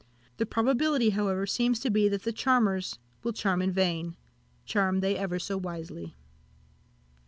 [0.37, 4.15] The probability, however, seems to be, that the charmers will charm in vain,
[4.65, 6.15] charm they ever so wisely.